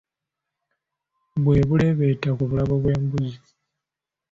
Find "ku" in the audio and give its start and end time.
2.37-2.43